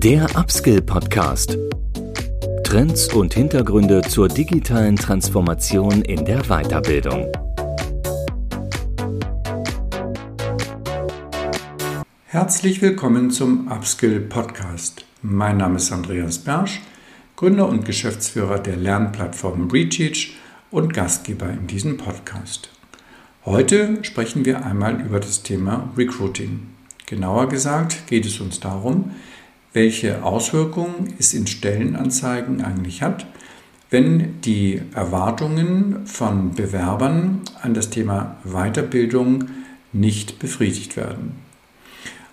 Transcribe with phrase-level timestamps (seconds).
[0.00, 1.58] Der Upskill Podcast.
[2.62, 7.26] Trends und Hintergründe zur digitalen Transformation in der Weiterbildung.
[12.26, 15.04] Herzlich willkommen zum Upskill Podcast.
[15.22, 16.80] Mein Name ist Andreas Bersch,
[17.34, 20.36] Gründer und Geschäftsführer der Lernplattform Reteach
[20.70, 22.70] und Gastgeber in diesem Podcast.
[23.44, 26.68] Heute sprechen wir einmal über das Thema Recruiting.
[27.06, 29.10] Genauer gesagt geht es uns darum,
[29.72, 33.26] welche Auswirkungen es in Stellenanzeigen eigentlich hat,
[33.90, 39.44] wenn die Erwartungen von Bewerbern an das Thema Weiterbildung
[39.92, 41.36] nicht befriedigt werden.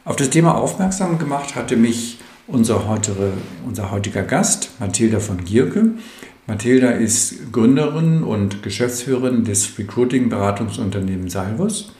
[0.04, 3.34] Auf das Thema aufmerksam gemacht hatte mich unser, heutige,
[3.66, 5.92] unser heutiger Gast, Mathilda von Gierke.
[6.48, 11.92] Mathilda ist Gründerin und Geschäftsführerin des Recruiting-Beratungsunternehmens Salvus.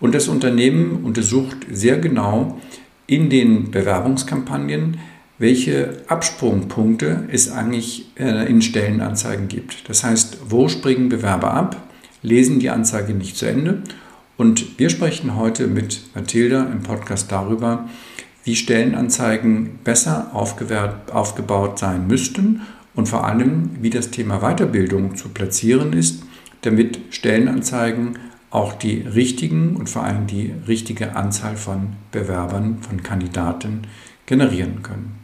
[0.00, 2.60] Und das Unternehmen untersucht sehr genau
[3.06, 4.98] in den Bewerbungskampagnen,
[5.38, 9.88] welche Absprungpunkte es eigentlich äh, in Stellenanzeigen gibt.
[9.88, 11.76] Das heißt, wo springen Bewerber ab,
[12.22, 13.82] lesen die Anzeige nicht zu Ende.
[14.36, 17.88] Und wir sprechen heute mit Mathilda im Podcast darüber,
[18.44, 22.62] wie Stellenanzeigen besser aufgebaut sein müssten
[22.94, 26.22] und vor allem, wie das Thema Weiterbildung zu platzieren ist,
[26.62, 28.18] damit Stellenanzeigen
[28.54, 33.88] auch die richtigen und vor allem die richtige Anzahl von Bewerbern, von Kandidaten
[34.26, 35.18] generieren können.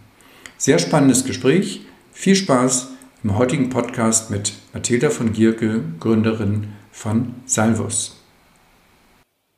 [0.59, 1.83] Sehr spannendes Gespräch.
[2.13, 2.89] Viel Spaß
[3.23, 8.21] im heutigen Podcast mit Mathilda von Gierke, Gründerin von Salvus.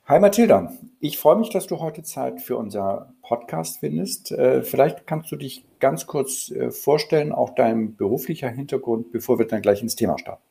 [0.05, 4.33] Hi Mathilda, ich freue mich, dass du heute Zeit für unser Podcast findest.
[4.33, 9.47] Äh, vielleicht kannst du dich ganz kurz äh, vorstellen, auch dein beruflicher Hintergrund, bevor wir
[9.47, 10.43] dann gleich ins Thema starten.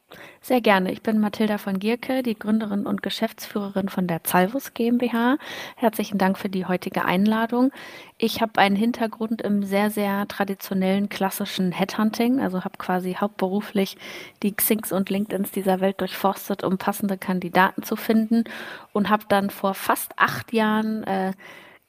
[0.44, 0.92] Sehr gerne.
[0.92, 5.38] Ich bin Mathilda von Gierke, die Gründerin und Geschäftsführerin von der Zalvus GmbH.
[5.76, 7.72] Herzlichen Dank für die heutige Einladung.
[8.18, 13.98] Ich habe einen Hintergrund im sehr, sehr traditionellen, klassischen Headhunting, also habe quasi hauptberuflich
[14.42, 18.46] die Xings und LinkedIns dieser Welt durchforstet, um passende Kandidaten zu finden
[18.94, 21.34] und habe dann vor fast acht Jahren äh,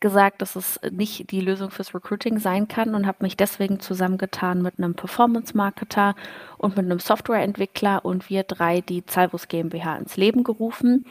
[0.03, 4.61] gesagt, dass es nicht die Lösung fürs Recruiting sein kann und habe mich deswegen zusammengetan
[4.61, 6.15] mit einem Performance-Marketer
[6.59, 11.07] und mit einem Softwareentwickler und wir drei die Zalbus GmbH ins Leben gerufen.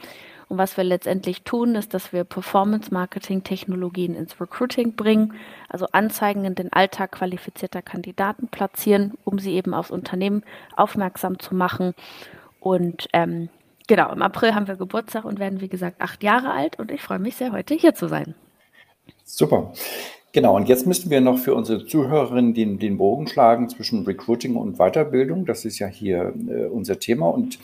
[0.48, 5.32] Und was wir letztendlich tun, ist, dass wir Performance-Marketing-Technologien ins Recruiting bringen,
[5.68, 10.44] also Anzeigen in den Alltag qualifizierter Kandidaten platzieren, um sie eben aufs Unternehmen
[10.76, 11.94] aufmerksam zu machen.
[12.60, 13.48] Und ähm,
[13.88, 17.00] genau, im April haben wir Geburtstag und werden, wie gesagt, acht Jahre alt und ich
[17.00, 18.34] freue mich sehr, heute hier zu sein.
[19.24, 19.72] Super.
[20.32, 24.56] Genau, und jetzt müssten wir noch für unsere Zuhörerinnen den, den Bogen schlagen zwischen Recruiting
[24.56, 25.44] und Weiterbildung.
[25.44, 27.28] Das ist ja hier äh, unser Thema.
[27.28, 27.58] Und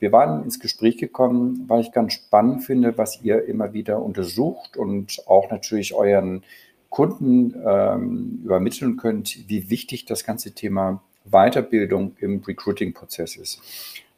[0.00, 4.76] wir waren ins Gespräch gekommen, weil ich ganz spannend finde, was ihr immer wieder untersucht
[4.76, 6.42] und auch natürlich euren
[6.90, 13.62] Kunden ähm, übermitteln könnt, wie wichtig das ganze Thema Weiterbildung im Recruiting-Prozess ist.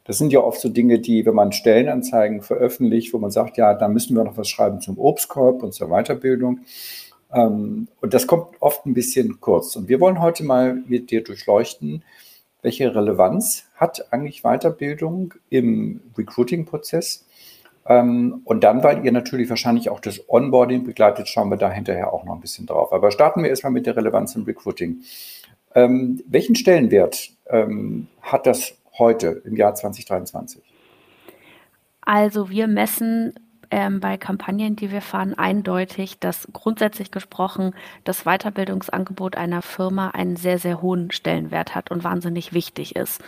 [0.05, 3.73] Das sind ja oft so Dinge, die, wenn man Stellenanzeigen veröffentlicht, wo man sagt, ja,
[3.73, 6.59] da müssen wir noch was schreiben zum Obstkorb und zur Weiterbildung.
[7.33, 9.75] Ähm, und das kommt oft ein bisschen kurz.
[9.75, 12.03] Und wir wollen heute mal mit dir durchleuchten,
[12.61, 17.25] welche Relevanz hat eigentlich Weiterbildung im Recruiting-Prozess?
[17.85, 22.13] Ähm, und dann, weil ihr natürlich wahrscheinlich auch das Onboarding begleitet, schauen wir da hinterher
[22.13, 22.91] auch noch ein bisschen drauf.
[22.91, 25.01] Aber starten wir erstmal mit der Relevanz im Recruiting.
[25.75, 27.29] Ähm, welchen Stellenwert
[28.21, 30.63] hat das heute im Jahr 2023?
[32.01, 33.33] Also wir messen
[33.71, 40.35] ähm, bei Kampagnen, die wir fahren, eindeutig, dass grundsätzlich gesprochen das Weiterbildungsangebot einer Firma einen
[40.35, 43.23] sehr, sehr hohen Stellenwert hat und wahnsinnig wichtig ist.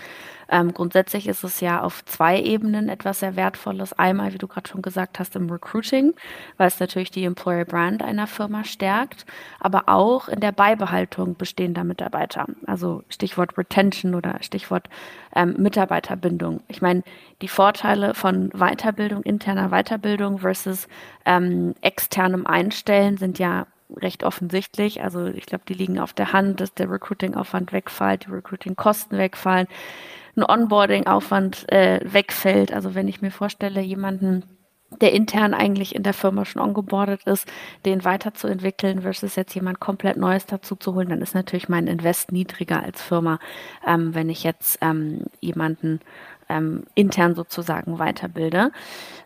[0.49, 3.93] Ähm, grundsätzlich ist es ja auf zwei Ebenen etwas sehr Wertvolles.
[3.93, 6.13] Einmal, wie du gerade schon gesagt hast, im Recruiting,
[6.57, 9.25] weil es natürlich die Employer Brand einer Firma stärkt,
[9.59, 12.45] aber auch in der Beibehaltung bestehender Mitarbeiter.
[12.67, 14.89] Also Stichwort Retention oder Stichwort
[15.35, 16.61] ähm, Mitarbeiterbindung.
[16.67, 17.03] Ich meine,
[17.41, 20.87] die Vorteile von Weiterbildung, interner Weiterbildung versus
[21.25, 23.67] ähm, externem Einstellen sind ja
[23.97, 25.03] recht offensichtlich.
[25.03, 29.67] Also ich glaube, die liegen auf der Hand, dass der Recruiting-Aufwand wegfällt, die Recruiting-Kosten wegfallen
[30.35, 32.73] ein Onboarding-Aufwand äh, wegfällt.
[32.73, 34.43] Also wenn ich mir vorstelle, jemanden
[35.01, 37.51] der intern eigentlich in der Firma schon ongeboardet ist,
[37.85, 42.31] den weiterzuentwickeln versus jetzt jemand komplett Neues dazu zu holen, dann ist natürlich mein Invest
[42.31, 43.39] niedriger als Firma,
[43.85, 45.99] ähm, wenn ich jetzt ähm, jemanden
[46.49, 48.71] ähm, intern sozusagen weiterbilde.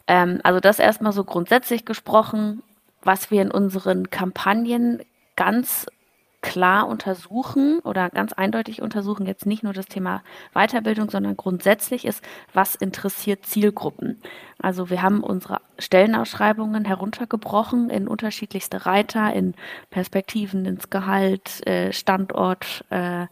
[0.08, 2.64] Ähm, also das erstmal so grundsätzlich gesprochen,
[3.02, 5.02] was wir in unseren Kampagnen
[5.36, 5.88] ganz
[6.42, 12.24] klar untersuchen oder ganz eindeutig untersuchen, jetzt nicht nur das Thema Weiterbildung, sondern grundsätzlich ist,
[12.54, 14.22] was interessiert Zielgruppen.
[14.62, 19.54] Also wir haben unsere Stellenausschreibungen heruntergebrochen in unterschiedlichste Reiter, in
[19.90, 23.28] Perspektiven, ins Gehalt, äh, Standort, äh,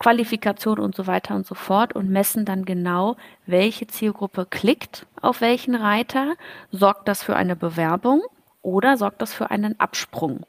[0.00, 3.16] Qualifikation und so weiter und so fort und messen dann genau,
[3.46, 6.34] welche Zielgruppe klickt auf welchen Reiter,
[6.72, 8.22] sorgt das für eine Bewerbung
[8.62, 10.46] oder sorgt das für einen Absprung.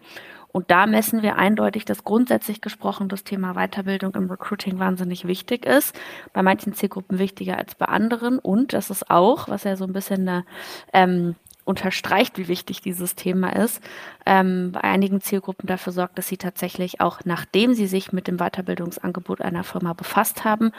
[0.51, 5.65] Und da messen wir eindeutig, dass grundsätzlich gesprochen das Thema Weiterbildung im Recruiting wahnsinnig wichtig
[5.65, 5.97] ist.
[6.33, 8.39] Bei manchen Zielgruppen wichtiger als bei anderen.
[8.39, 10.45] Und das ist auch, was ja so ein bisschen eine,
[10.93, 13.81] ähm, unterstreicht, wie wichtig dieses Thema ist,
[14.25, 18.37] ähm, bei einigen Zielgruppen dafür sorgt, dass sie tatsächlich auch, nachdem sie sich mit dem
[18.37, 20.71] Weiterbildungsangebot einer Firma befasst haben,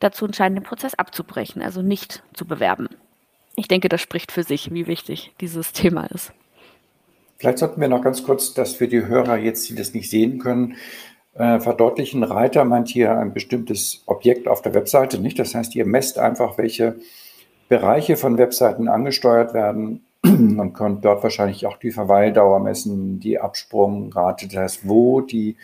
[0.00, 2.88] dazu entscheiden, den Prozess abzubrechen, also nicht zu bewerben.
[3.56, 6.32] Ich denke, das spricht für sich, wie wichtig dieses Thema ist.
[7.38, 10.40] Vielleicht sollten wir noch ganz kurz, dass für die Hörer jetzt, die das nicht sehen
[10.40, 10.74] können,
[11.34, 12.24] äh, verdeutlichen.
[12.24, 15.38] Reiter meint hier ein bestimmtes Objekt auf der Webseite, nicht?
[15.38, 16.96] Das heißt, ihr messt einfach, welche
[17.68, 24.48] Bereiche von Webseiten angesteuert werden und könnt dort wahrscheinlich auch die Verweildauer messen, die Absprungrate,
[24.48, 25.56] das heißt, wo die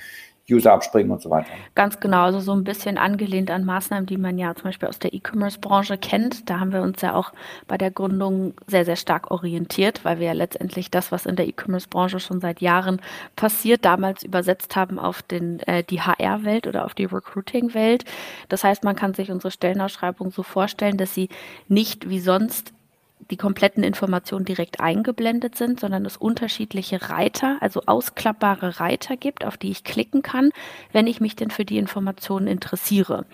[0.51, 1.49] User abspringen und so weiter.
[1.75, 4.99] Ganz genau, also so ein bisschen angelehnt an Maßnahmen, die man ja zum Beispiel aus
[4.99, 6.51] der E-Commerce-Branche kennt.
[6.51, 7.33] Da haben wir uns ja auch
[7.67, 11.49] bei der Gründung sehr, sehr stark orientiert, weil wir ja letztendlich das, was in der
[11.49, 13.01] E-Commerce-Branche schon seit Jahren
[13.37, 18.05] passiert, damals übersetzt haben auf den, äh, die HR-Welt oder auf die Recruiting-Welt.
[18.51, 21.31] Das heißt, man kann sich unsere Stellenausschreibung so vorstellen, dass sie
[21.69, 22.75] nicht wie sonst
[23.31, 29.57] die kompletten Informationen direkt eingeblendet sind, sondern es unterschiedliche Reiter, also ausklappbare Reiter gibt, auf
[29.57, 30.51] die ich klicken kann,
[30.93, 33.27] wenn ich mich denn für die Informationen interessiere.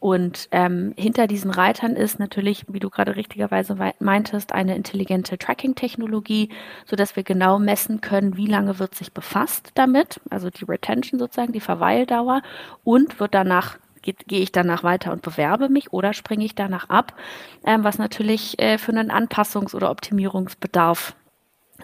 [0.00, 6.48] Und ähm, hinter diesen Reitern ist natürlich, wie du gerade richtigerweise meintest, eine intelligente Tracking-Technologie,
[6.86, 11.20] so dass wir genau messen können, wie lange wird sich befasst damit, also die Retention
[11.20, 12.40] sozusagen, die Verweildauer,
[12.82, 17.14] und wird danach gehe ich danach weiter und bewerbe mich oder springe ich danach ab,
[17.64, 21.14] ähm, was natürlich äh, für einen Anpassungs- oder Optimierungsbedarf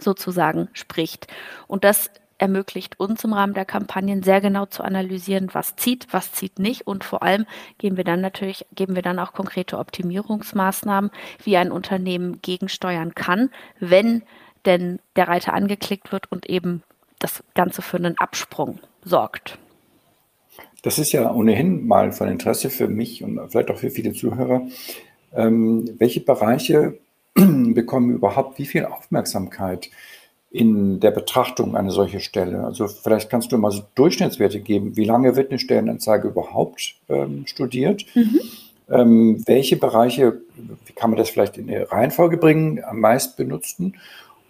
[0.00, 1.26] sozusagen spricht.
[1.66, 6.32] Und das ermöglicht uns im Rahmen der Kampagnen sehr genau zu analysieren, was zieht, was
[6.32, 7.46] zieht nicht und vor allem
[7.78, 11.10] geben wir dann natürlich, geben wir dann auch konkrete Optimierungsmaßnahmen,
[11.42, 14.22] wie ein Unternehmen gegensteuern kann, wenn
[14.66, 16.82] denn der Reiter angeklickt wird und eben
[17.18, 19.58] das Ganze für einen Absprung sorgt.
[20.86, 24.68] Das ist ja ohnehin mal von Interesse für mich und vielleicht auch für viele Zuhörer.
[25.34, 26.96] Ähm, welche Bereiche
[27.34, 29.90] bekommen überhaupt wie viel Aufmerksamkeit
[30.48, 32.62] in der Betrachtung einer solchen Stelle?
[32.62, 34.96] Also vielleicht kannst du mal so Durchschnittswerte geben.
[34.96, 38.06] Wie lange wird eine Stellenanzeige überhaupt ähm, studiert?
[38.14, 38.40] Mhm.
[38.88, 40.40] Ähm, welche Bereiche,
[40.86, 43.96] wie kann man das vielleicht in eine Reihenfolge bringen, am meisten benutzten?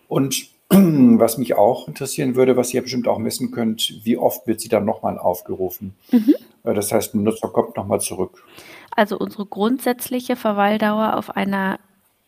[0.06, 4.60] Und Was mich auch interessieren würde, was ihr bestimmt auch messen könnt, wie oft wird
[4.60, 5.94] sie dann nochmal aufgerufen?
[6.10, 6.34] Mhm.
[6.64, 8.44] Äh, das heißt, ein Nutzer kommt nochmal zurück.
[8.90, 11.78] Also unsere grundsätzliche Verweildauer auf einer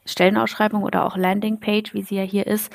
[0.06, 2.73] Stellenausschreibung oder auch Landingpage, wie sie ja hier ist,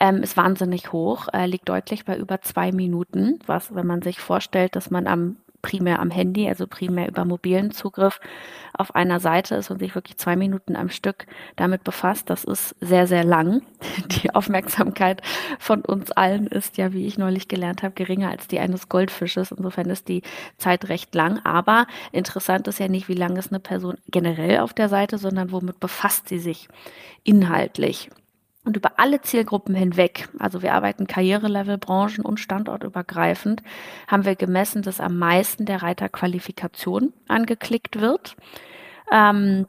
[0.00, 4.20] ähm, ist wahnsinnig hoch, äh, liegt deutlich bei über zwei Minuten, was, wenn man sich
[4.20, 5.36] vorstellt, dass man am
[5.66, 8.20] primär am Handy, also primär über mobilen Zugriff
[8.72, 11.26] auf einer Seite ist und sich wirklich zwei Minuten am Stück
[11.56, 13.62] damit befasst, das ist sehr, sehr lang.
[14.22, 15.22] Die Aufmerksamkeit
[15.58, 19.50] von uns allen ist ja, wie ich neulich gelernt habe, geringer als die eines Goldfisches.
[19.50, 20.22] Insofern ist die
[20.56, 21.40] Zeit recht lang.
[21.44, 25.50] Aber interessant ist ja nicht, wie lange ist eine Person generell auf der Seite, sondern
[25.50, 26.68] womit befasst sie sich
[27.24, 28.08] inhaltlich.
[28.66, 33.62] Und über alle Zielgruppen hinweg, also wir arbeiten Karrierelevel, Branchen und standortübergreifend,
[34.08, 38.36] haben wir gemessen, dass am meisten der Reiter Qualifikation angeklickt wird.
[39.12, 39.66] Ähm,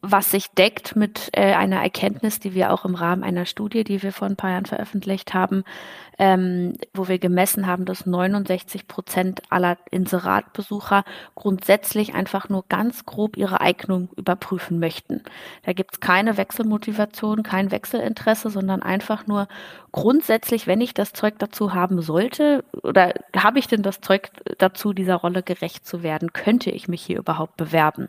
[0.00, 4.02] was sich deckt mit äh, einer Erkenntnis, die wir auch im Rahmen einer Studie, die
[4.02, 5.64] wir vor ein paar Jahren veröffentlicht haben,
[6.18, 13.36] ähm, wo wir gemessen haben, dass 69 Prozent aller Inseratbesucher grundsätzlich einfach nur ganz grob
[13.36, 15.22] ihre Eignung überprüfen möchten.
[15.64, 19.48] Da gibt es keine Wechselmotivation, kein Wechselinteresse, sondern einfach nur
[19.92, 24.92] grundsätzlich, wenn ich das Zeug dazu haben sollte, oder habe ich denn das Zeug dazu,
[24.92, 28.08] dieser Rolle gerecht zu werden, könnte ich mich hier überhaupt bewerben?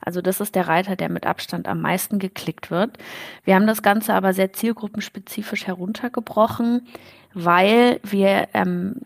[0.00, 2.98] Also das ist der Reiter, der mit Abstand am meisten geklickt wird.
[3.44, 6.88] Wir haben das Ganze aber sehr zielgruppenspezifisch heruntergebrochen
[7.34, 8.96] weil wir, ähm,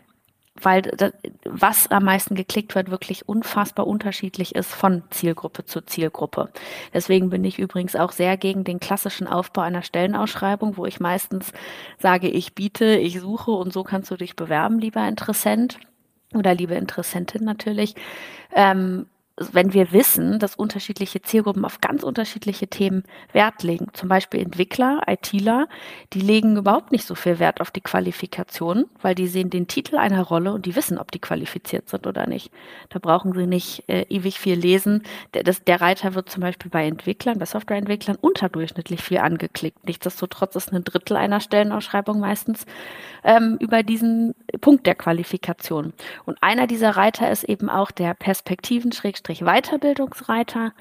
[0.59, 1.13] weil das,
[1.45, 6.49] was am meisten geklickt wird, wirklich unfassbar unterschiedlich ist von Zielgruppe zu Zielgruppe.
[6.93, 11.51] Deswegen bin ich übrigens auch sehr gegen den klassischen Aufbau einer Stellenausschreibung, wo ich meistens
[11.99, 15.79] sage, ich biete, ich suche und so kannst du dich bewerben, lieber Interessent
[16.33, 17.93] oder liebe Interessentin natürlich.
[18.53, 19.05] Ähm,
[19.37, 23.03] wenn wir wissen, dass unterschiedliche Zielgruppen auf ganz unterschiedliche Themen
[23.33, 25.67] Wert legen, zum Beispiel Entwickler, ITler,
[26.13, 29.97] die legen überhaupt nicht so viel Wert auf die Qualifikation, weil die sehen den Titel
[29.97, 32.51] einer Rolle und die wissen, ob die qualifiziert sind oder nicht.
[32.89, 35.03] Da brauchen sie nicht äh, ewig viel lesen.
[35.35, 39.85] Der, das, der Reiter wird zum Beispiel bei Entwicklern, bei Softwareentwicklern unterdurchschnittlich viel angeklickt.
[39.85, 42.65] Nichtsdestotrotz ist ein Drittel einer Stellenausschreibung meistens
[43.23, 45.93] ähm, über diesen Punkt der Qualifikation.
[46.25, 48.91] Und einer dieser Reiter ist eben auch der Perspektiven-
[49.41, 50.73] Weiterbildungsreiter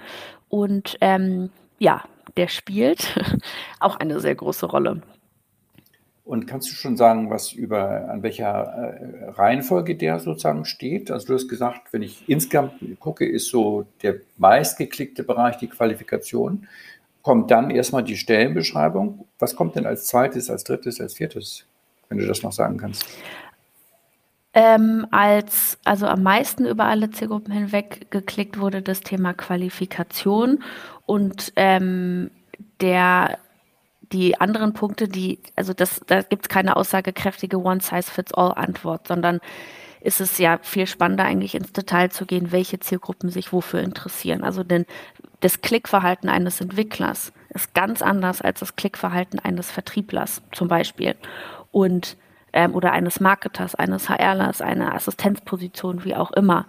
[0.49, 2.05] und ähm, ja,
[2.37, 3.19] der spielt
[3.81, 5.03] auch eine sehr große Rolle.
[6.25, 11.13] Und kannst du schon sagen, was über an welcher äh, Reihenfolge der sozusagen steht?
[11.13, 16.67] Also du hast gesagt, wenn ich insgesamt gucke, ist so der meistgeklickte Bereich die Qualifikation.
[17.23, 19.25] Kommt dann erstmal die Stellenbeschreibung.
[19.39, 21.65] Was kommt denn als zweites, als drittes, als viertes,
[22.09, 23.07] wenn du das noch sagen kannst?
[24.59, 30.63] Ähm, als also am meisten über alle Zielgruppen hinweg geklickt wurde das Thema Qualifikation
[31.05, 32.31] und ähm,
[32.81, 33.39] der
[34.13, 39.41] die anderen Punkte, die, also das, da gibt es keine aussagekräftige One-Size-Fits-All-Antwort, sondern
[40.01, 44.43] ist es ja viel spannender, eigentlich ins Detail zu gehen, welche Zielgruppen sich wofür interessieren.
[44.43, 44.87] Also denn
[45.41, 51.15] das Klickverhalten eines Entwicklers ist ganz anders als das Klickverhalten eines Vertrieblers zum Beispiel.
[51.73, 52.17] Und
[52.57, 56.67] ähm, oder eines Marketers, eines HRlers, einer Assistenzposition, wie auch immer.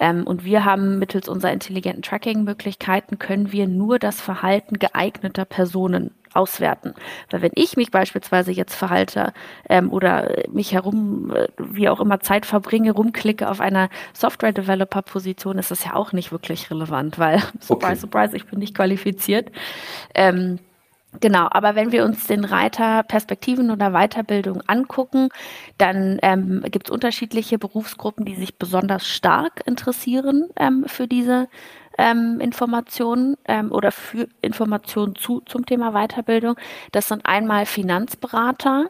[0.00, 6.10] Ähm, und wir haben mittels unserer intelligenten Tracking-Möglichkeiten können wir nur das Verhalten geeigneter Personen
[6.34, 6.94] auswerten.
[7.30, 9.32] Weil wenn ich mich beispielsweise jetzt verhalte
[9.68, 15.70] ähm, oder mich herum, äh, wie auch immer, Zeit verbringe, rumklicke auf einer Software-Developer-Position, ist
[15.70, 18.00] das ja auch nicht wirklich relevant, weil, surprise, okay.
[18.00, 19.52] surprise, ich bin nicht qualifiziert.
[20.16, 20.58] Ähm,
[21.20, 25.30] Genau, aber wenn wir uns den Reiter Perspektiven oder Weiterbildung angucken,
[25.76, 31.48] dann ähm, gibt es unterschiedliche Berufsgruppen, die sich besonders stark interessieren ähm, für diese
[31.98, 36.56] ähm, Informationen ähm, oder für Informationen zu, zum Thema Weiterbildung.
[36.92, 38.86] Das sind einmal Finanzberater,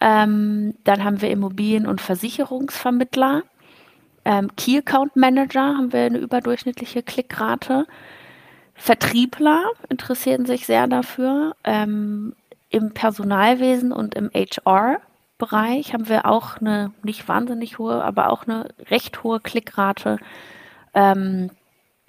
[0.00, 3.44] ähm, dann haben wir Immobilien- und Versicherungsvermittler,
[4.24, 7.86] ähm, Key Account Manager haben wir eine überdurchschnittliche Klickrate.
[8.74, 11.54] Vertriebler interessieren sich sehr dafür.
[11.64, 12.34] Ähm,
[12.70, 18.68] Im Personalwesen und im HR-Bereich haben wir auch eine nicht wahnsinnig hohe, aber auch eine
[18.90, 20.18] recht hohe Klickrate.
[20.94, 21.50] Ähm,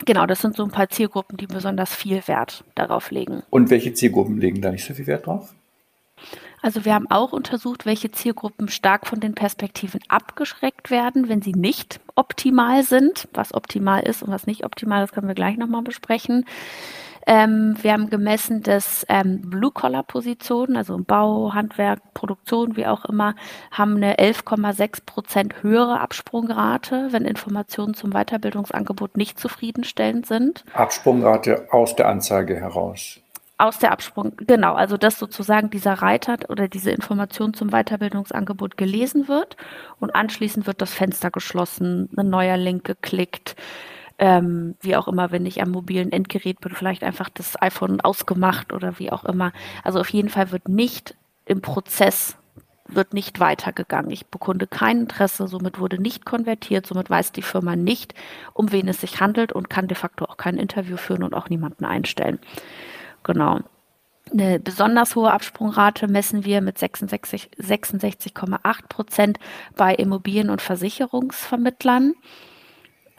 [0.05, 3.43] genau, das sind so ein paar Zielgruppen, die besonders viel Wert darauf legen.
[3.49, 5.53] Und welche Zielgruppen legen da nicht so viel Wert drauf?
[6.63, 11.51] Also wir haben auch untersucht, welche Zielgruppen stark von den Perspektiven abgeschreckt werden, wenn sie
[11.51, 13.27] nicht optimal sind.
[13.33, 16.45] Was optimal ist und was nicht optimal ist, können wir gleich nochmal besprechen.
[17.27, 23.35] Ähm, wir haben gemessen, dass ähm, Blue-Collar-Positionen, also Bau, Handwerk, Produktion, wie auch immer,
[23.69, 30.63] haben eine 11,6 Prozent höhere Absprungrate, wenn Informationen zum Weiterbildungsangebot nicht zufriedenstellend sind.
[30.73, 33.19] Absprungrate aus der Anzeige heraus.
[33.63, 39.29] Aus der Absprung, genau, also dass sozusagen dieser Reiter oder diese Information zum Weiterbildungsangebot gelesen
[39.29, 39.55] wird
[40.01, 43.55] und anschließend wird das Fenster geschlossen, ein neuer Link geklickt,
[44.19, 48.73] ähm, wie auch immer, wenn ich am mobilen Endgerät bin, vielleicht einfach das iPhone ausgemacht
[48.73, 49.53] oder wie auch immer.
[49.85, 51.15] Also auf jeden Fall wird nicht
[51.45, 52.35] im Prozess
[52.89, 54.11] wird nicht weitergegangen.
[54.11, 58.13] Ich bekunde kein Interesse, somit wurde nicht konvertiert, somit weiß die Firma nicht,
[58.53, 61.47] um wen es sich handelt und kann de facto auch kein Interview führen und auch
[61.47, 62.39] niemanden einstellen.
[63.23, 63.59] Genau.
[64.31, 68.33] Eine besonders hohe Absprungrate messen wir mit 66,8 66
[68.89, 69.37] Prozent
[69.75, 72.13] bei Immobilien- und Versicherungsvermittlern.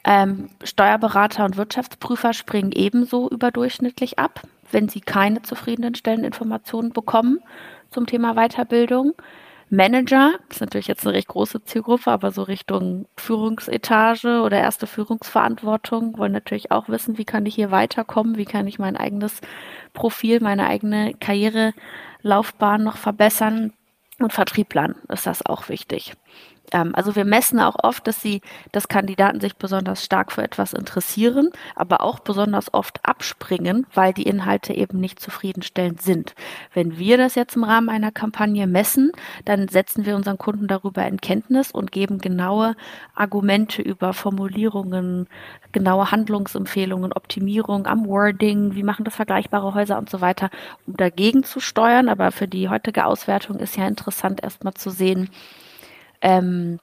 [0.05, 7.41] Ähm, Steuerberater und Wirtschaftsprüfer springen ebenso überdurchschnittlich ab, wenn sie keine zufriedenstellenden Informationen bekommen
[7.91, 9.15] zum Thema Weiterbildung.
[9.71, 16.19] Manager, ist natürlich jetzt eine recht große Zielgruppe, aber so Richtung Führungsetage oder erste Führungsverantwortung,
[16.19, 19.41] wollen natürlich auch wissen, wie kann ich hier weiterkommen, wie kann ich mein eigenes
[19.93, 23.73] Profil, meine eigene Karrierelaufbahn noch verbessern.
[24.21, 26.15] Und Vertrieblern ist das auch wichtig.
[26.73, 28.41] Ähm, also wir messen auch oft, dass sie,
[28.73, 34.25] dass Kandidaten sich besonders stark für etwas interessieren, aber auch besonders oft abspringen, weil die
[34.25, 36.35] Inhalte eben nicht zufriedenstellend sind.
[36.73, 39.13] Wenn wir das jetzt im Rahmen einer Kampagne messen,
[39.45, 42.75] dann setzen wir unseren Kunden darüber in Kenntnis und geben genaue
[43.15, 45.29] Argumente über Formulierungen,
[45.73, 50.51] genaue Handlungsempfehlungen, Optimierung am Wording, wie machen das vergleichbare Häuser und so weiter,
[50.87, 52.09] um dagegen zu steuern.
[52.09, 55.31] Aber für die heutige Auswertung ist ja interessant, erstmal zu sehen,
[56.25, 56.81] ähm,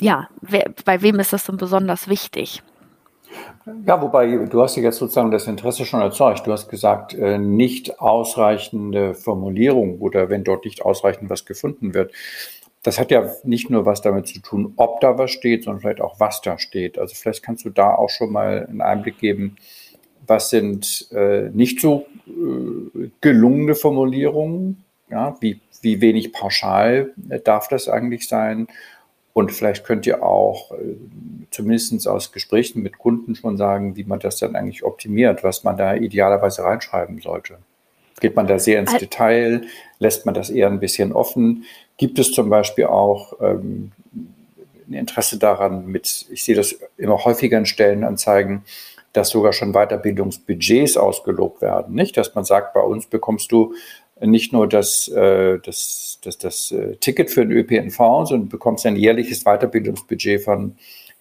[0.00, 2.62] ja, wer, bei wem ist das denn besonders wichtig?
[3.86, 6.46] Ja, wobei du hast ja jetzt sozusagen das Interesse schon erzeugt.
[6.46, 12.12] Du hast gesagt, äh, nicht ausreichende Formulierung oder wenn dort nicht ausreichend was gefunden wird.
[12.82, 16.00] das hat ja nicht nur was damit zu tun, ob da was steht, sondern vielleicht
[16.00, 16.98] auch, was da steht.
[16.98, 19.56] Also vielleicht kannst du da auch schon mal einen Einblick geben,
[20.26, 27.68] was sind äh, nicht so äh, gelungene Formulierungen, ja, wie, wie wenig pauschal äh, darf
[27.68, 28.66] das eigentlich sein?
[29.34, 30.96] Und vielleicht könnt ihr auch äh,
[31.50, 35.76] zumindest aus Gesprächen mit Kunden schon sagen, wie man das dann eigentlich optimiert, was man
[35.76, 37.58] da idealerweise reinschreiben sollte.
[38.20, 39.62] Geht man da sehr ins Detail?
[39.98, 41.64] Lässt man das eher ein bisschen offen?
[41.96, 43.92] Gibt es zum Beispiel auch ähm,
[44.88, 48.62] ein Interesse daran, mit, ich sehe das immer häufiger in Stellenanzeigen,
[49.12, 51.94] dass sogar schon Weiterbildungsbudgets ausgelobt werden.
[51.94, 53.74] Nicht, dass man sagt, bei uns bekommst du
[54.24, 57.96] nicht nur das, äh, das, das, das äh, Ticket für den ÖPNV,
[58.28, 60.76] sondern bekommst ein jährliches Weiterbildungsbudget von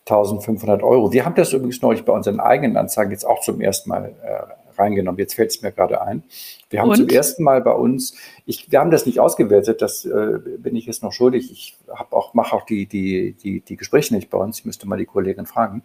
[0.06, 1.12] 1500 Euro.
[1.12, 4.80] Wir haben das übrigens neulich bei unseren eigenen Anzeigen jetzt auch zum ersten Mal äh,
[4.80, 5.20] reingenommen.
[5.20, 6.24] Jetzt fällt es mir gerade ein.
[6.70, 6.98] Wir haben Und?
[6.98, 8.16] zum ersten Mal bei uns,
[8.46, 11.52] ich, wir haben das nicht ausgewertet, das äh, bin ich jetzt noch schuldig.
[11.52, 14.60] Ich habe auch, mache auch die, die, die, die Gespräche nicht bei uns.
[14.60, 15.84] Ich müsste mal die Kollegin fragen.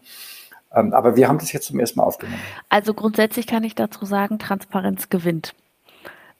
[0.74, 2.40] Ähm, aber wir haben das jetzt zum ersten Mal aufgenommen.
[2.68, 5.54] Also grundsätzlich kann ich dazu sagen, Transparenz gewinnt.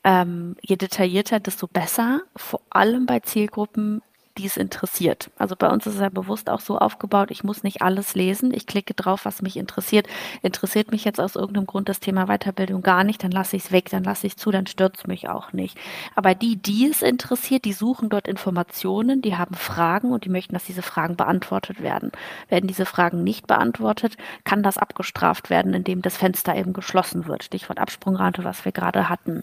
[0.07, 4.03] Ähm, je detaillierter, desto besser, vor allem bei Zielgruppen,
[4.38, 5.31] die es interessiert.
[5.37, 8.52] Also bei uns ist es ja bewusst auch so aufgebaut, ich muss nicht alles lesen.
[8.52, 10.07] Ich klicke drauf, was mich interessiert.
[10.43, 13.73] Interessiert mich jetzt aus irgendeinem Grund das Thema Weiterbildung gar nicht, dann lasse ich es
[13.73, 15.78] weg, dann lasse ich es zu, dann stört es mich auch nicht.
[16.14, 20.55] Aber die, die es interessiert, die suchen dort Informationen, die haben Fragen und die möchten,
[20.55, 22.12] dass diese Fragen beantwortet werden.
[22.49, 27.45] Werden diese Fragen nicht beantwortet, kann das abgestraft werden, indem das Fenster eben geschlossen wird.
[27.45, 29.43] Stichwort Absprungrate, was wir gerade hatten.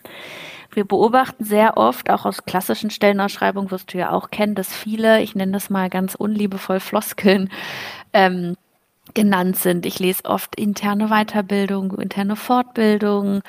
[0.72, 5.22] Wir beobachten sehr oft, auch aus klassischen Stellenausschreibungen wirst du ja auch kennen, dass viele,
[5.22, 7.50] ich nenne das mal ganz unliebevoll Floskeln,
[8.12, 8.56] ähm,
[9.14, 9.86] genannt sind.
[9.86, 13.42] Ich lese oft interne Weiterbildung, interne Fortbildung,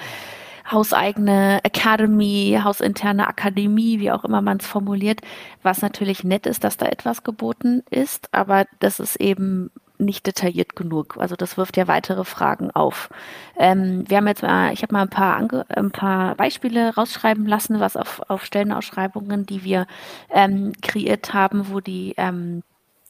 [0.71, 5.21] hauseigene Academy, hausinterne Akademie, wie auch immer man es formuliert,
[5.63, 10.77] was natürlich nett ist, dass da etwas geboten ist, aber das ist eben nicht detailliert
[10.77, 11.17] genug.
[11.19, 13.11] Also das wirft ja weitere Fragen auf.
[13.57, 17.47] Ähm, wir haben jetzt mal, ich habe mal ein paar, Ange ein paar Beispiele rausschreiben
[17.47, 19.87] lassen, was auf, auf Stellenausschreibungen, die wir
[20.31, 22.63] ähm, kreiert haben, wo die ähm,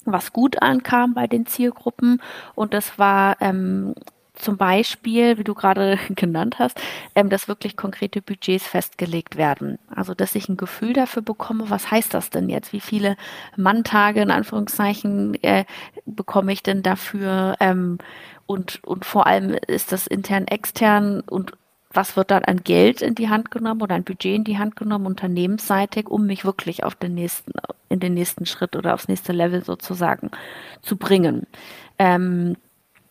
[0.04, 2.20] was gut ankam bei den Zielgruppen.
[2.54, 3.94] Und das war ähm,
[4.34, 6.80] zum Beispiel, wie du gerade genannt hast,
[7.14, 9.78] ähm, dass wirklich konkrete Budgets festgelegt werden.
[9.94, 12.72] Also, dass ich ein Gefühl dafür bekomme, was heißt das denn jetzt?
[12.72, 13.16] Wie viele
[13.56, 15.64] Manntage in Anführungszeichen äh,
[16.04, 17.56] bekomme ich denn dafür?
[17.60, 17.98] Ähm,
[18.46, 21.52] und, und vor allem ist das intern, extern und
[21.90, 24.76] was wird dann an Geld in die Hand genommen oder an Budget in die Hand
[24.76, 27.52] genommen, unternehmensseitig, um mich wirklich auf den nächsten,
[27.88, 30.30] in den nächsten Schritt oder aufs nächste Level sozusagen
[30.82, 31.46] zu bringen.
[31.98, 32.56] Ähm,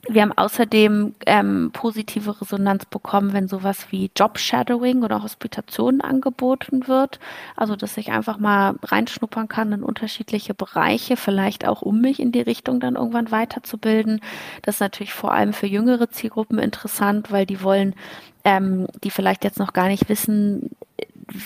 [0.10, 7.22] wir haben außerdem ähm, positive Resonanz bekommen, wenn sowas wie Job-Shadowing oder Hospitation angeboten wird.
[7.56, 12.34] Also, dass ich einfach mal reinschnuppern kann in unterschiedliche Bereiche, vielleicht auch um mich in
[12.34, 14.20] die Richtung dann irgendwann weiterzubilden.
[14.62, 17.96] Das ist natürlich vor allem für jüngere Zielgruppen interessant, weil die wollen,
[18.44, 20.72] ähm, die vielleicht jetzt noch gar nicht wissen,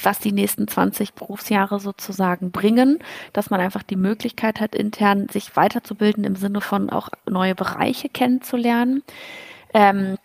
[0.04, 3.00] was die nächsten 20 Berufsjahre sozusagen bringen,
[3.34, 8.10] dass man einfach die Möglichkeit hat, intern sich weiterzubilden im Sinne von auch neue Bereiche
[8.10, 9.04] kennenzulernen.
[9.74, 10.18] Ähm,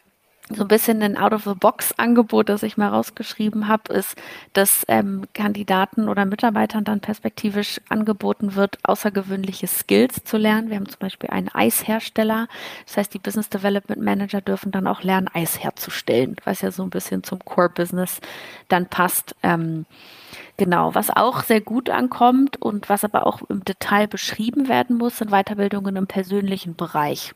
[0.55, 4.17] so ein bisschen ein Out-of-the-Box-Angebot, das ich mal rausgeschrieben habe, ist,
[4.53, 10.71] dass ähm, Kandidaten oder Mitarbeitern dann perspektivisch angeboten wird, außergewöhnliche Skills zu lernen.
[10.71, 12.49] Wir haben zum Beispiel einen Eishersteller.
[12.87, 16.83] Das heißt, die Business Development Manager dürfen dann auch lernen, Eis herzustellen, was ja so
[16.83, 18.21] ein bisschen zum Core-Business
[18.69, 19.35] dann passt.
[19.43, 19.87] Ähm,
[20.59, 25.17] Genau, was auch sehr gut ankommt und was aber auch im Detail beschrieben werden muss,
[25.19, 27.35] sind Weiterbildungen im persönlichen Bereich.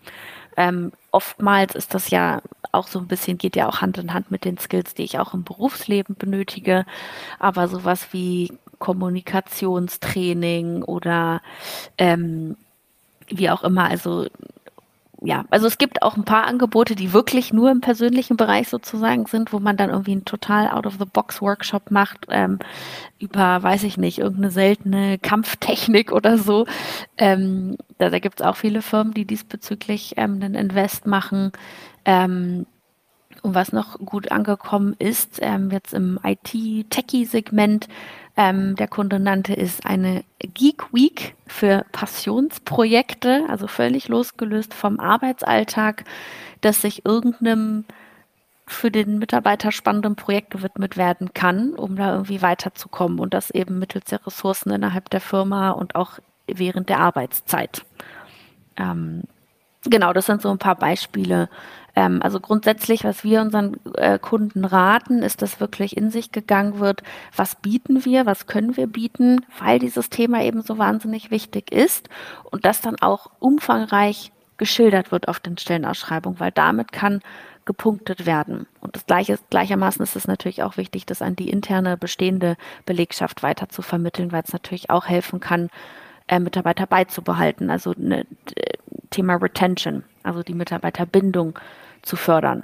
[0.56, 4.30] Ähm, oftmals ist das ja auch so ein bisschen, geht ja auch Hand in Hand
[4.30, 6.84] mit den Skills, die ich auch im Berufsleben benötige.
[7.38, 11.40] Aber sowas wie Kommunikationstraining oder
[11.96, 12.58] ähm,
[13.28, 14.26] wie auch immer, also
[15.22, 19.26] ja, also es gibt auch ein paar Angebote, die wirklich nur im persönlichen Bereich sozusagen
[19.26, 22.58] sind, wo man dann irgendwie einen total out-of-the-box-Workshop macht ähm,
[23.18, 26.66] über, weiß ich nicht, irgendeine seltene Kampftechnik oder so.
[27.16, 31.52] Ähm, da da gibt es auch viele Firmen, die diesbezüglich ähm, einen Invest machen.
[32.04, 32.66] Ähm,
[33.46, 37.88] und was noch gut angekommen ist, ähm, jetzt im IT-Techie-Segment,
[38.36, 46.04] ähm, der Kunde nannte es eine Geek Week für Passionsprojekte, also völlig losgelöst vom Arbeitsalltag,
[46.60, 47.84] dass sich irgendeinem
[48.66, 53.78] für den Mitarbeiter spannenden Projekt gewidmet werden kann, um da irgendwie weiterzukommen und das eben
[53.78, 57.86] mittels der Ressourcen innerhalb der Firma und auch während der Arbeitszeit.
[58.76, 59.22] Ähm,
[59.88, 61.48] Genau, das sind so ein paar Beispiele.
[61.94, 66.80] Ähm, also grundsätzlich, was wir unseren äh, Kunden raten, ist, dass wirklich in sich gegangen
[66.80, 67.02] wird,
[67.34, 72.08] was bieten wir, was können wir bieten, weil dieses Thema eben so wahnsinnig wichtig ist
[72.50, 77.20] und das dann auch umfangreich geschildert wird auf den Stellenausschreibungen, weil damit kann
[77.64, 78.66] gepunktet werden.
[78.80, 83.42] Und das gleiche, gleichermaßen ist es natürlich auch wichtig, das an die interne bestehende Belegschaft
[83.42, 85.68] weiter zu vermitteln, weil es natürlich auch helfen kann,
[86.28, 87.70] äh, Mitarbeiter beizubehalten.
[87.70, 88.24] Also ne,
[89.10, 91.58] Thema Retention, also die Mitarbeiterbindung
[92.02, 92.62] zu fördern.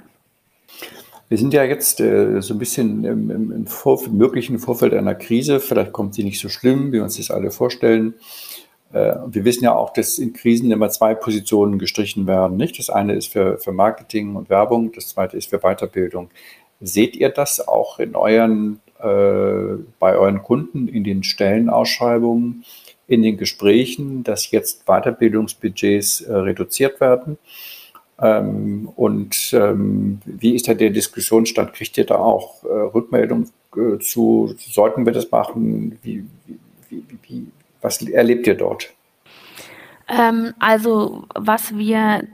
[1.29, 5.15] Wir sind ja jetzt äh, so ein bisschen im, im, im Vorf möglichen Vorfeld einer
[5.15, 5.59] Krise.
[5.59, 8.13] Vielleicht kommt sie nicht so schlimm, wie wir uns das alle vorstellen.
[8.91, 12.57] Äh, wir wissen ja auch, dass in Krisen immer zwei Positionen gestrichen werden.
[12.57, 12.77] Nicht?
[12.77, 16.29] Das eine ist für, für Marketing und Werbung, das zweite ist für Weiterbildung.
[16.79, 22.63] Seht ihr das auch in euren, äh, bei euren Kunden in den Stellenausschreibungen,
[23.07, 27.37] in den Gesprächen, dass jetzt Weiterbildungsbudgets äh, reduziert werden?
[28.21, 31.73] Ähm, und ähm, wie ist da der Diskussionsstand?
[31.73, 34.53] Kriegt ihr da auch äh, Rückmeldung äh, zu?
[34.57, 35.97] Sollten wir das machen?
[36.03, 36.23] Wie,
[36.89, 37.47] wie, wie,
[37.81, 38.93] was erlebt ihr dort?
[40.07, 42.27] Ähm, also was wir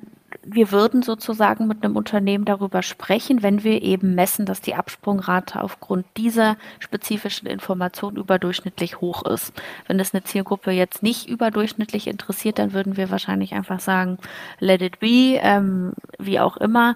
[0.44, 5.62] wir würden sozusagen mit einem Unternehmen darüber sprechen, wenn wir eben messen, dass die Absprungrate
[5.62, 9.54] aufgrund dieser spezifischen Information überdurchschnittlich hoch ist.
[9.88, 14.18] Wenn es eine Zielgruppe jetzt nicht überdurchschnittlich interessiert, dann würden wir wahrscheinlich einfach sagen,
[14.60, 16.96] let it be, ähm, wie auch immer.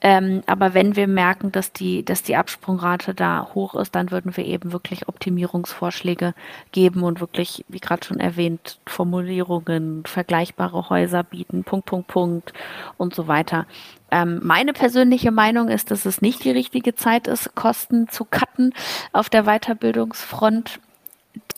[0.00, 4.36] Ähm, aber wenn wir merken, dass die, dass die Absprungrate da hoch ist, dann würden
[4.36, 6.34] wir eben wirklich Optimierungsvorschläge
[6.70, 12.52] geben und wirklich, wie gerade schon erwähnt, Formulierungen, vergleichbare Häuser bieten, Punkt, Punkt, Punkt
[12.96, 13.66] und so weiter.
[14.12, 18.74] Ähm, meine persönliche Meinung ist, dass es nicht die richtige Zeit ist, Kosten zu cutten
[19.12, 20.78] auf der Weiterbildungsfront.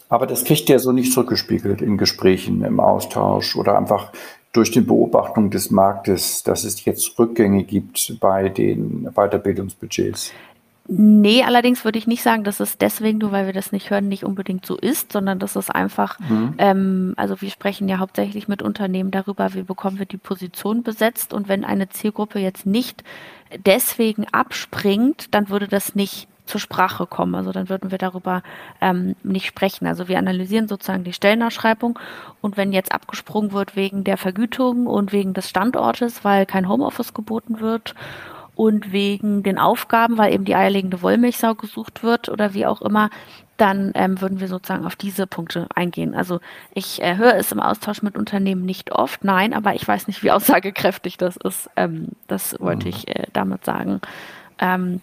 [0.08, 4.12] Aber das kriegt ihr so nicht zurückgespiegelt in Gesprächen, im Austausch oder einfach
[4.52, 10.32] durch die Beobachtung des Marktes, dass es jetzt Rückgänge gibt bei den Weiterbildungsbudgets.
[10.92, 14.08] Nee, allerdings würde ich nicht sagen, dass es deswegen, nur weil wir das nicht hören,
[14.08, 16.54] nicht unbedingt so ist, sondern dass es einfach, mhm.
[16.58, 21.32] ähm, also wir sprechen ja hauptsächlich mit Unternehmen darüber, wie bekommen wir die Position besetzt
[21.32, 23.04] und wenn eine Zielgruppe jetzt nicht
[23.64, 27.34] deswegen abspringt, dann würde das nicht zur Sprache kommen.
[27.34, 28.42] Also dann würden wir darüber
[28.80, 29.86] ähm, nicht sprechen.
[29.86, 31.98] Also wir analysieren sozusagen die Stellenausschreibung
[32.40, 37.14] und wenn jetzt abgesprungen wird wegen der Vergütung und wegen des Standortes, weil kein Homeoffice
[37.14, 37.94] geboten wird
[38.56, 43.08] und wegen den Aufgaben, weil eben die eierlegende Wollmilchsau gesucht wird oder wie auch immer,
[43.56, 46.14] dann ähm, würden wir sozusagen auf diese Punkte eingehen.
[46.14, 46.40] Also
[46.74, 50.22] ich äh, höre es im Austausch mit Unternehmen nicht oft, nein, aber ich weiß nicht,
[50.22, 51.70] wie aussagekräftig das ist.
[51.76, 52.90] Ähm, das wollte mhm.
[52.90, 54.00] ich äh, damit sagen.
[54.58, 55.00] Ähm,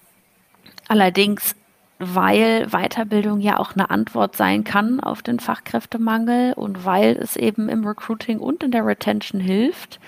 [0.88, 1.56] allerdings,
[2.00, 7.70] weil Weiterbildung ja auch eine Antwort sein kann auf den Fachkräftemangel und weil es eben
[7.70, 10.00] im Recruiting und in der Retention hilft,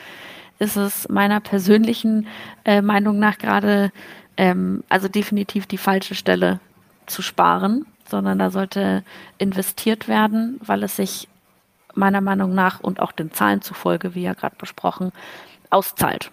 [0.59, 2.27] ist es meiner persönlichen
[2.65, 3.91] äh, Meinung nach gerade,
[4.37, 6.59] ähm, also definitiv die falsche Stelle
[7.07, 9.03] zu sparen, sondern da sollte
[9.37, 11.27] investiert werden, weil es sich
[11.95, 15.11] meiner Meinung nach und auch den Zahlen zufolge, wie ja gerade besprochen,
[15.69, 16.31] auszahlt.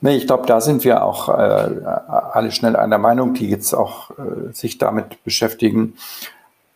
[0.00, 4.10] Nee, ich glaube, da sind wir auch äh, alle schnell einer Meinung, die jetzt auch
[4.10, 5.94] äh, sich damit beschäftigen.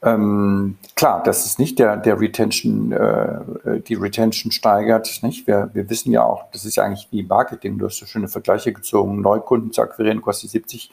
[0.02, 5.22] Ähm, klar, das ist nicht der, der Retention, äh, die Retention steigert.
[5.22, 5.46] Nicht?
[5.46, 7.78] Wir, wir wissen ja auch, das ist ja eigentlich wie Marketing.
[7.78, 9.22] Du hast so schöne Vergleiche gezogen.
[9.22, 10.90] Neukunden zu akquirieren kostet 70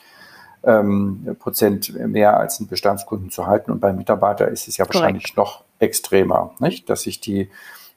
[0.63, 3.71] ähm, Prozent mehr als einen Bestandskunden zu halten.
[3.71, 5.01] Und bei Mitarbeiter ist es ja Correct.
[5.01, 6.89] wahrscheinlich noch extremer, nicht?
[6.89, 7.49] Dass sich die,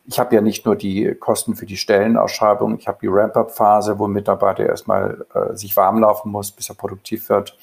[0.06, 4.06] ich habe ja nicht nur die Kosten für die Stellenausschreibung, ich habe die Ramp-up-Phase, wo
[4.06, 7.56] ein Mitarbeiter erstmal äh, sich warm laufen muss, bis er produktiv wird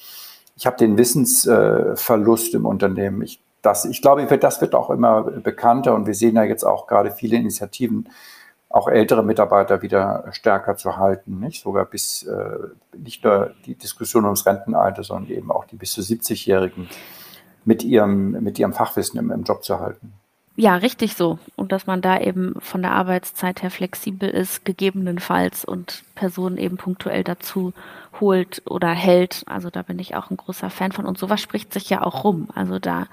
[0.62, 3.24] ich habe den Wissensverlust im Unternehmen.
[3.24, 6.86] Ich, das, ich glaube, das wird auch immer bekannter und wir sehen ja jetzt auch
[6.86, 8.10] gerade viele Initiativen,
[8.70, 12.58] auch ältere Mitarbeiter wieder stärker zu halten, nicht sogar bis äh,
[12.96, 16.88] nicht nur die Diskussion ums Rentenalter, sondern eben auch die bis zu 70-Jährigen
[17.66, 20.14] mit ihrem mit ihrem Fachwissen im, im Job zu halten.
[20.62, 21.40] Ja, richtig so.
[21.56, 26.78] Und dass man da eben von der Arbeitszeit her flexibel ist, gegebenenfalls und Personen eben
[26.78, 27.74] punktuell dazu
[28.20, 29.42] holt oder hält.
[29.48, 31.08] Also da bin ich auch ein großer Fan von.
[31.08, 32.48] Und sowas spricht sich ja auch rum.
[32.54, 33.08] Also da,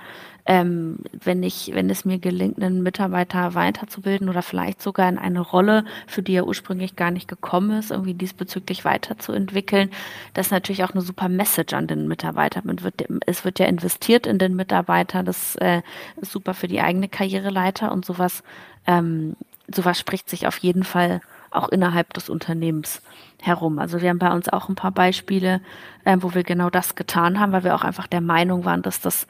[0.48, 5.40] ähm, wenn ich, wenn es mir gelingt, einen Mitarbeiter weiterzubilden oder vielleicht sogar in eine
[5.40, 9.90] Rolle, für die er ursprünglich gar nicht gekommen ist, irgendwie diesbezüglich weiterzuentwickeln,
[10.32, 12.62] das ist natürlich auch eine super Message an den Mitarbeiter.
[12.64, 12.94] Man wird,
[13.26, 15.22] es wird ja investiert in den Mitarbeiter.
[15.22, 15.82] Das äh,
[16.16, 18.42] ist super für die eigene Karriereleiter und sowas,
[18.86, 19.36] ähm,
[19.70, 23.02] sowas spricht sich auf jeden Fall auch innerhalb des Unternehmens
[23.42, 23.78] herum.
[23.78, 25.60] Also wir haben bei uns auch ein paar Beispiele,
[26.04, 29.00] äh, wo wir genau das getan haben, weil wir auch einfach der Meinung waren, dass
[29.02, 29.26] das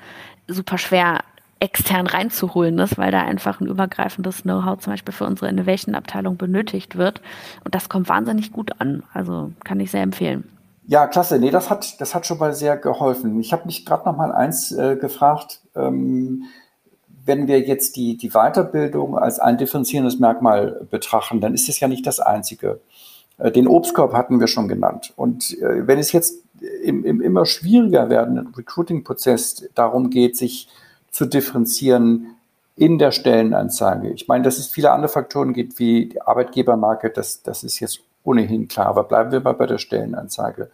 [0.48, 1.20] super schwer
[1.60, 6.96] extern reinzuholen ist, weil da einfach ein übergreifendes Know-how zum Beispiel für unsere Innovation-Abteilung benötigt
[6.96, 7.20] wird.
[7.64, 9.02] Und das kommt wahnsinnig gut an.
[9.12, 10.48] Also kann ich sehr empfehlen.
[10.86, 11.38] Ja, klasse.
[11.38, 13.38] Nee, das hat, das hat schon mal sehr geholfen.
[13.40, 15.60] Ich habe mich gerade noch mal eins äh, gefragt.
[15.76, 16.44] Ähm,
[17.26, 21.88] wenn wir jetzt die, die Weiterbildung als ein differenzierendes Merkmal betrachten, dann ist es ja
[21.88, 22.80] nicht das einzige.
[23.36, 25.12] Äh, den Obstkorb hatten wir schon genannt.
[25.16, 26.42] Und äh, wenn es jetzt
[26.82, 30.68] im, im immer schwieriger werdenden Recruiting-Prozess darum geht, sich
[31.10, 32.36] zu differenzieren
[32.76, 34.10] in der Stellenanzeige.
[34.10, 38.00] Ich meine, dass es viele andere Faktoren gibt, wie die Arbeitgebermarke, das, das ist jetzt
[38.22, 40.70] ohnehin klar, aber bleiben wir mal bei der Stellenanzeige.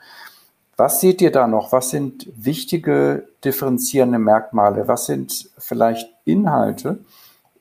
[0.77, 1.73] Was seht ihr da noch?
[1.73, 4.89] Was sind wichtige differenzierende Merkmale?
[4.89, 6.99] Was sind vielleicht Inhalte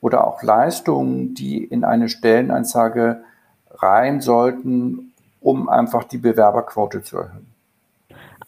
[0.02, 3.24] oder auch Leistungen, die in eine Stellenanzeige
[3.70, 7.53] rein sollten, um einfach die Bewerberquote zu erhöhen?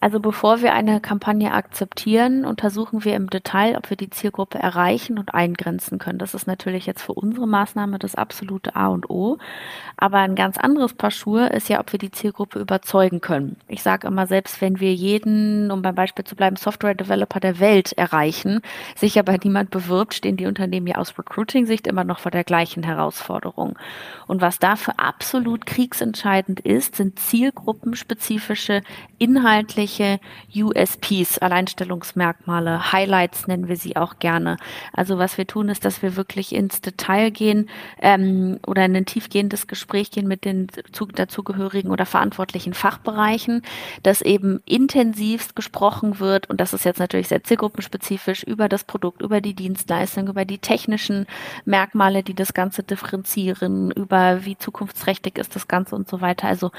[0.00, 5.18] Also bevor wir eine Kampagne akzeptieren, untersuchen wir im Detail, ob wir die Zielgruppe erreichen
[5.18, 6.18] und eingrenzen können.
[6.18, 9.38] Das ist natürlich jetzt für unsere Maßnahme das absolute A und O.
[9.96, 13.56] Aber ein ganz anderes Paar Schuhe ist ja, ob wir die Zielgruppe überzeugen können.
[13.68, 17.92] Ich sage immer, selbst wenn wir jeden, um beim Beispiel zu bleiben, Software-Developer der Welt
[17.94, 18.60] erreichen,
[18.94, 22.82] sich aber niemand bewirbt, stehen die Unternehmen ja aus Recruiting-Sicht immer noch vor der gleichen
[22.82, 23.78] Herausforderung.
[24.26, 28.82] Und was dafür absolut kriegsentscheidend ist, sind zielgruppenspezifische,
[29.18, 30.20] inhaltliche irgendwelche
[30.54, 34.56] USPs, Alleinstellungsmerkmale, Highlights nennen wir sie auch gerne.
[34.92, 37.68] Also was wir tun, ist, dass wir wirklich ins Detail gehen
[38.00, 43.62] ähm, oder in ein tiefgehendes Gespräch gehen mit den zu, dazugehörigen oder verantwortlichen Fachbereichen,
[44.02, 49.22] dass eben intensivst gesprochen wird und das ist jetzt natürlich sehr zielgruppenspezifisch über das Produkt,
[49.22, 51.26] über die Dienstleistung, über die technischen
[51.64, 56.48] Merkmale, die das Ganze differenzieren, über wie zukunftsträchtig ist das Ganze und so weiter.
[56.48, 56.70] Also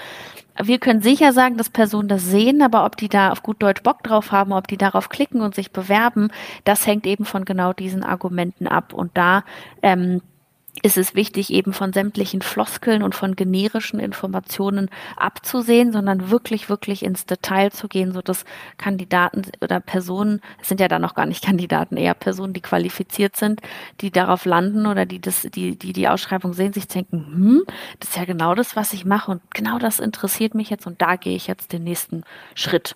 [0.62, 3.84] wir können sicher sagen, dass Personen das sehen, aber ob die da auf gut Deutsch
[3.84, 6.30] Bock drauf haben, ob die darauf klicken und sich bewerben,
[6.64, 8.94] das hängt eben von genau diesen Argumenten ab.
[8.94, 9.44] Und da
[9.82, 10.22] ähm,
[10.84, 17.04] ist es wichtig, eben von sämtlichen Floskeln und von generischen Informationen abzusehen, sondern wirklich, wirklich
[17.04, 18.46] ins Detail zu gehen, so dass
[18.78, 23.36] Kandidaten oder Personen, es sind ja dann noch gar nicht Kandidaten, eher Personen, die qualifiziert
[23.36, 23.62] sind,
[24.02, 27.64] die darauf landen oder die das, die, die die Ausschreibung sehen, sich denken, hm,
[28.00, 31.02] das ist ja genau das, was ich mache und genau das interessiert mich jetzt und
[31.02, 32.24] da gehe ich jetzt den nächsten
[32.56, 32.96] Schritt.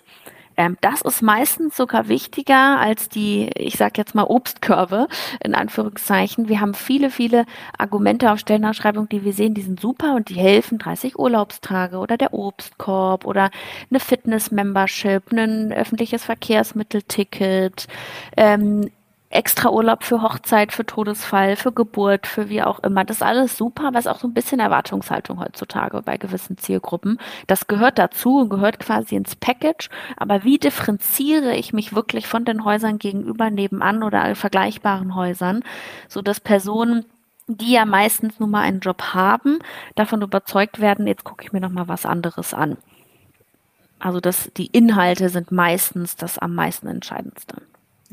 [0.62, 5.08] Ähm, das ist meistens sogar wichtiger als die, ich sage jetzt mal Obstkörbe
[5.42, 6.48] in Anführungszeichen.
[6.48, 7.46] Wir haben viele, viele
[7.76, 10.78] Argumente auf Stellenausschreibung, die wir sehen, die sind super und die helfen.
[10.78, 13.50] 30 Urlaubstage oder der Obstkorb oder
[13.90, 17.88] eine Fitness-Membership, ein öffentliches Verkehrsmittelticket,
[18.36, 18.90] ähm,
[19.32, 23.04] extra Urlaub für Hochzeit, für Todesfall, für Geburt, für wie auch immer.
[23.04, 27.18] Das ist alles super, aber ist auch so ein bisschen Erwartungshaltung heutzutage bei gewissen Zielgruppen.
[27.46, 29.88] Das gehört dazu und gehört quasi ins Package.
[30.16, 35.62] Aber wie differenziere ich mich wirklich von den Häusern gegenüber nebenan oder vergleichbaren Häusern,
[36.08, 37.04] so dass Personen
[37.48, 39.58] die ja meistens nur mal einen Job haben,
[39.96, 42.76] davon überzeugt werden, jetzt gucke ich mir noch mal was anderes an.
[43.98, 47.56] Also das, die Inhalte sind meistens das am meisten Entscheidendste.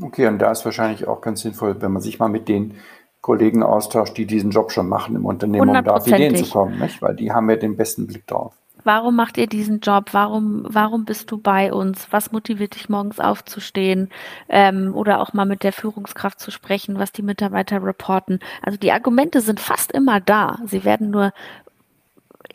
[0.01, 2.75] Okay, und da ist wahrscheinlich auch ganz sinnvoll, wenn man sich mal mit den
[3.21, 6.79] Kollegen austauscht, die diesen Job schon machen im Unternehmen, um da auf Ideen zu kommen,
[6.79, 7.01] nicht?
[7.01, 8.53] weil die haben ja den besten Blick drauf.
[8.85, 10.13] Warum macht ihr diesen Job?
[10.13, 12.07] Warum, warum bist du bei uns?
[12.11, 14.09] Was motiviert dich morgens aufzustehen?
[14.47, 18.39] Ähm, oder auch mal mit der Führungskraft zu sprechen, was die Mitarbeiter reporten.
[18.61, 20.59] Also die Argumente sind fast immer da.
[20.65, 21.33] Sie werden nur,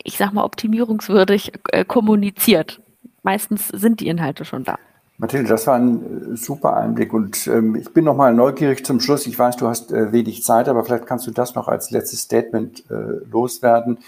[0.03, 2.81] ich sag mal, optimierungswürdig äh, kommuniziert.
[3.21, 4.79] Meistens sind die Inhalte schon da.
[5.17, 8.99] Mathilde, das war ein äh, super Einblick und ähm, ich bin noch mal neugierig zum
[8.99, 9.25] Schluss.
[9.27, 12.21] Ich weiß, du hast äh, wenig Zeit, aber vielleicht kannst du das noch als letztes
[12.21, 13.99] Statement äh, loswerden.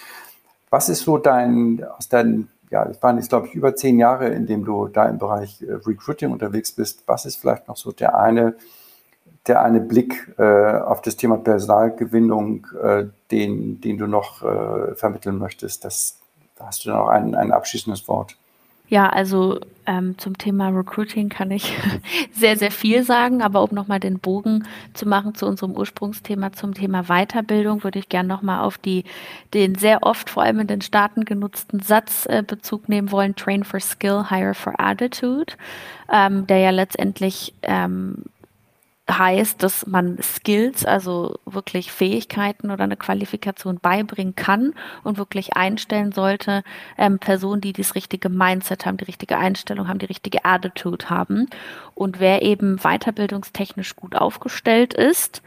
[0.69, 4.27] Was ist so dein, aus deinen, ja, es waren jetzt glaube ich über zehn Jahre,
[4.27, 7.03] in dem du da im Bereich äh, Recruiting unterwegs bist.
[7.05, 8.55] Was ist vielleicht noch so der eine,
[9.47, 14.41] der eine Blick äh, auf das Thema Personalgewinnung, äh, den, den du noch
[14.95, 15.85] vermitteln möchtest?
[15.85, 16.17] Das,
[16.57, 18.35] da hast du noch ein, ein abschließendes Wort.
[18.89, 21.73] Ja, also ähm, zum Thema Recruiting kann ich
[22.31, 26.73] sehr, sehr viel sagen, aber um nochmal den Bogen zu machen zu unserem Ursprungsthema, zum
[26.73, 29.03] Thema Weiterbildung, würde ich gerne nochmal auf die,
[29.53, 33.63] den sehr oft vor allem in den Staaten genutzten Satz äh, Bezug nehmen wollen, Train
[33.63, 35.53] for Skill, Hire for Attitude,
[36.11, 38.23] ähm, der ja letztendlich ähm,
[39.09, 46.11] heißt, dass man Skills, also wirklich Fähigkeiten oder eine Qualifikation beibringen kann und wirklich einstellen
[46.11, 46.63] sollte,
[46.97, 51.49] ähm, Personen, die das richtige Mindset haben, die richtige Einstellung haben, die richtige Attitude haben.
[51.95, 55.41] Und wer eben weiterbildungstechnisch gut aufgestellt ist,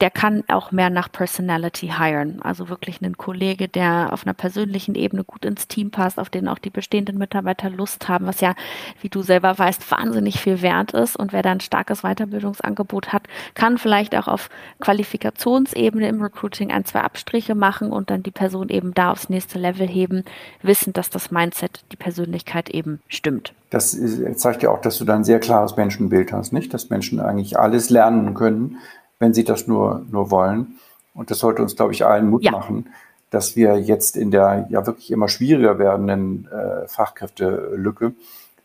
[0.00, 2.42] der kann auch mehr nach Personality hiren.
[2.42, 6.48] Also wirklich einen Kollege, der auf einer persönlichen Ebene gut ins Team passt, auf den
[6.48, 8.54] auch die bestehenden Mitarbeiter Lust haben, was ja,
[9.00, 11.16] wie du selber weißt, wahnsinnig viel wert ist.
[11.16, 13.22] Und wer da ein starkes Weiterbildungsangebot hat,
[13.54, 18.68] kann vielleicht auch auf Qualifikationsebene im Recruiting ein, zwei Abstriche machen und dann die Person
[18.68, 20.24] eben da aufs nächste Level heben,
[20.60, 23.54] wissen, dass das Mindset, die Persönlichkeit eben stimmt.
[23.70, 23.98] Das
[24.36, 26.74] zeigt ja auch, dass du da ein sehr klares Menschenbild hast, nicht?
[26.74, 28.76] Dass Menschen eigentlich alles lernen können,
[29.18, 30.78] wenn sie das nur, nur wollen.
[31.14, 32.50] Und das sollte uns, glaube ich, allen Mut ja.
[32.50, 32.88] machen,
[33.30, 38.12] dass wir jetzt in der ja wirklich immer schwieriger werdenden äh, Fachkräftelücke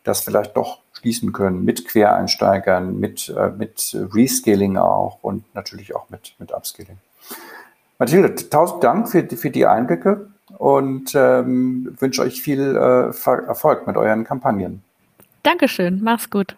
[0.04, 6.10] das vielleicht doch schließen können mit Quereinsteigern, mit, äh, mit Rescaling auch und natürlich auch
[6.10, 6.98] mit, mit Upskilling.
[7.98, 13.96] Mathilde, tausend Dank für, für die Einblicke und ähm, wünsche euch viel äh, Erfolg mit
[13.96, 14.82] euren Kampagnen.
[15.42, 16.56] Dankeschön, mach's gut.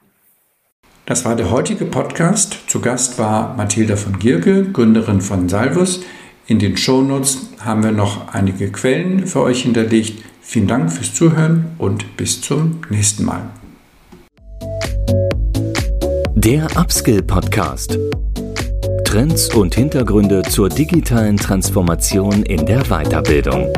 [1.06, 2.56] Das war der heutige Podcast.
[2.66, 6.00] Zu Gast war Mathilda von Gierke, Gründerin von Salvus.
[6.46, 10.24] In den Shownotes haben wir noch einige Quellen für euch hinterlegt.
[10.40, 13.42] Vielen Dank fürs Zuhören und bis zum nächsten Mal.
[16.34, 17.98] Der Upskill Podcast.
[19.04, 23.70] Trends und Hintergründe zur digitalen Transformation in der Weiterbildung.